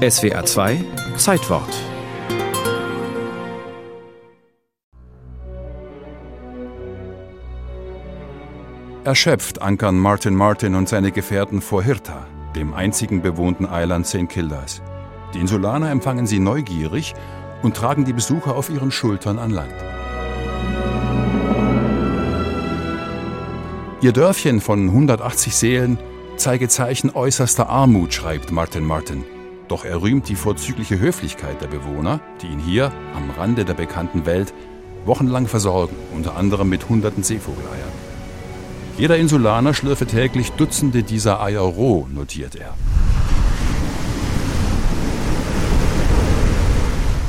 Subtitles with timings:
[0.00, 0.82] SWA 2
[1.18, 1.68] Zeitwort
[9.04, 12.26] Erschöpft ankern Martin Martin und seine Gefährten vor Hirta,
[12.56, 14.26] dem einzigen bewohnten Eiland St.
[14.30, 14.80] Kildas.
[15.34, 17.12] Die Insulaner empfangen sie neugierig
[17.60, 19.74] und tragen die Besucher auf ihren Schultern an Land.
[24.00, 25.98] Ihr Dörfchen von 180 Seelen
[26.36, 29.26] zeige Zeichen äußerster Armut, schreibt Martin Martin.
[29.70, 34.26] Doch er rühmt die vorzügliche Höflichkeit der Bewohner, die ihn hier, am Rande der bekannten
[34.26, 34.52] Welt,
[35.04, 37.92] wochenlang versorgen, unter anderem mit hunderten Seevogeleiern.
[38.98, 42.74] Jeder Insulaner schlürfe täglich Dutzende dieser Eier roh, notiert er.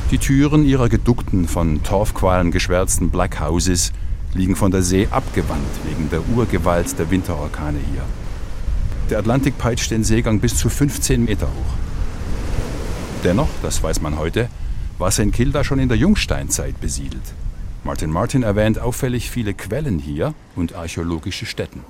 [0.10, 3.94] Die Türen ihrer geduckten, von Torfqualen geschwärzten Black Houses
[4.34, 8.02] liegen von der See abgewandt wegen der Urgewalt der Winterorkane hier.
[9.12, 11.91] Der Atlantik peitscht den Seegang bis zu 15 Meter hoch.
[13.24, 14.50] Dennoch, das weiß man heute,
[14.98, 15.32] war St.
[15.32, 17.22] Kilda schon in der Jungsteinzeit besiedelt.
[17.84, 21.84] Martin Martin erwähnt auffällig viele Quellen hier und archäologische Stätten.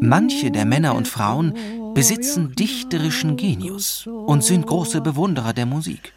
[0.00, 1.54] Manche der Männer und Frauen
[1.94, 6.12] besitzen dichterischen Genius und sind große Bewunderer der Musik.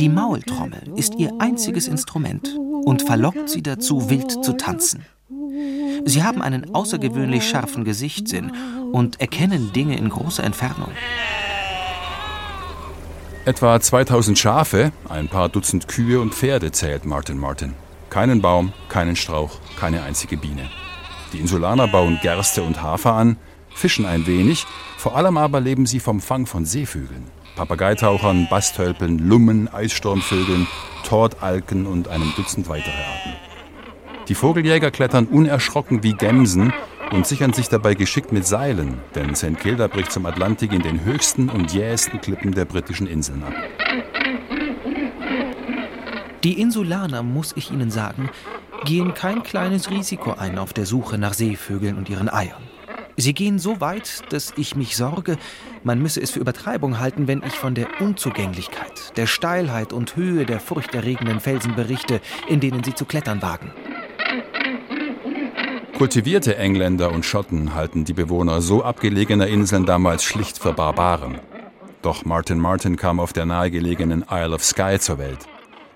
[0.00, 5.04] Die Maultrommel ist ihr einziges Instrument und verlockt sie dazu, wild zu tanzen.
[6.08, 8.52] Sie haben einen außergewöhnlich scharfen Gesichtssinn
[8.92, 10.92] und erkennen Dinge in großer Entfernung.
[13.44, 17.74] Etwa 2000 Schafe, ein paar Dutzend Kühe und Pferde zählt Martin Martin.
[18.08, 20.70] Keinen Baum, keinen Strauch, keine einzige Biene.
[21.32, 23.36] Die Insulaner bauen Gerste und Hafer an,
[23.74, 24.64] fischen ein wenig,
[24.98, 27.24] vor allem aber leben sie vom Fang von Seevögeln.
[27.56, 30.68] Papageitauchern, Bastölpeln, Lummen, Eissturmvögeln,
[31.04, 33.35] Tortalken und einem Dutzend weitere Arten.
[34.28, 36.72] Die Vogeljäger klettern unerschrocken wie Gämsen
[37.12, 39.56] und sichern sich dabei geschickt mit Seilen, denn St.
[39.58, 43.54] Kilda bricht zum Atlantik in den höchsten und jähesten Klippen der britischen Inseln ab.
[46.42, 48.28] Die Insulaner, muss ich Ihnen sagen,
[48.84, 52.62] gehen kein kleines Risiko ein auf der Suche nach Seevögeln und ihren Eiern.
[53.16, 55.38] Sie gehen so weit, dass ich mich sorge,
[55.84, 60.44] man müsse es für Übertreibung halten, wenn ich von der Unzugänglichkeit, der Steilheit und Höhe
[60.44, 63.70] der furchterregenden Felsen berichte, in denen sie zu klettern wagen.
[65.96, 71.40] Kultivierte Engländer und Schotten halten die Bewohner so abgelegener Inseln damals schlicht für Barbaren.
[72.02, 75.46] Doch Martin Martin kam auf der nahegelegenen Isle of Skye zur Welt.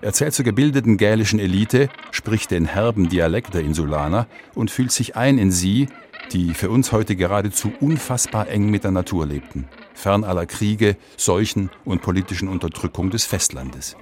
[0.01, 4.25] Er zählt zur gebildeten gälischen Elite, spricht den herben Dialekt der Insulaner
[4.55, 5.87] und fühlt sich ein in sie,
[6.31, 11.69] die für uns heute geradezu unfassbar eng mit der Natur lebten, fern aller Kriege, Seuchen
[11.85, 13.95] und politischen Unterdrückung des Festlandes.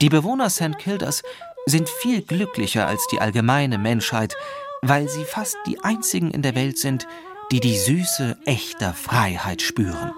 [0.00, 0.78] Die Bewohner St.
[0.78, 1.22] Kildas
[1.66, 4.36] sind viel glücklicher als die allgemeine Menschheit,
[4.82, 7.06] weil sie fast die einzigen in der Welt sind,
[7.52, 10.12] die die Süße echter Freiheit spüren.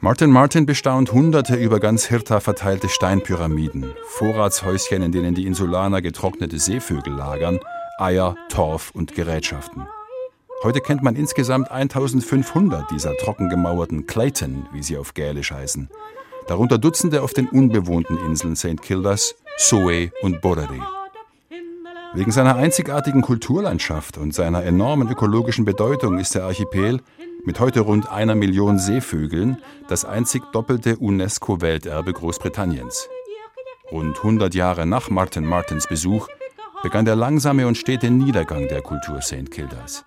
[0.00, 6.58] Martin Martin bestaunt hunderte über ganz Hirta verteilte Steinpyramiden, Vorratshäuschen, in denen die Insulaner getrocknete
[6.58, 7.60] Seevögel lagern,
[7.98, 9.86] Eier, Torf und Gerätschaften.
[10.62, 15.90] Heute kennt man insgesamt 1500 dieser trockengemauerten Clayton, wie sie auf Gälisch heißen.
[16.46, 18.80] Darunter Dutzende auf den unbewohnten Inseln St.
[18.80, 20.80] Kildas, Soe und Borere.
[22.14, 27.00] Wegen seiner einzigartigen Kulturlandschaft und seiner enormen ökologischen Bedeutung ist der Archipel
[27.44, 29.58] mit heute rund einer Million Seevögeln
[29.88, 33.10] das einzig doppelte UNESCO-Welterbe Großbritanniens.
[33.92, 36.28] Rund 100 Jahre nach Martin Martins Besuch
[36.82, 39.50] begann der langsame und stete Niedergang der Kultur St.
[39.50, 40.04] Kildas.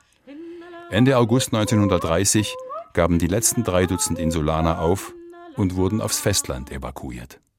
[0.92, 2.56] Ende August 1930
[2.94, 5.14] gaben die letzten drei Dutzend Insulaner auf
[5.56, 7.40] und wurden aufs Festland evakuiert.